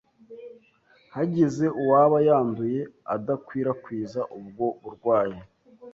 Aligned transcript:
hagize 1.15 1.65
uwaba 1.81 2.17
yanduye 2.29 2.81
adakwirakwiza 3.15 4.21
ubwo 4.37 4.65
burwayi. 4.81 5.39